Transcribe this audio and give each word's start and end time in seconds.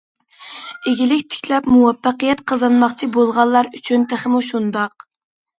ئىگىلىك 0.91 1.27
تىكلەپ 1.33 1.67
مۇۋەپپەقىيەت 1.73 2.41
قازانماقچى 2.53 3.11
بولغانلار 3.19 3.71
ئۈچۈن 3.81 4.11
تېخىمۇ 4.15 4.43
شۇنداق. 4.49 5.07